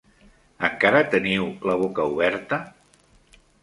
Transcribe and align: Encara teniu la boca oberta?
Encara 0.69 1.03
teniu 1.13 1.47
la 1.71 1.79
boca 1.85 2.09
oberta? 2.17 2.63